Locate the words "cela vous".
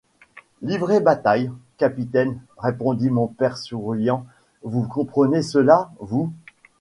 5.43-6.33